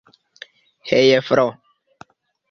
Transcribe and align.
Hej 0.91 1.21
Flo! 1.27 1.45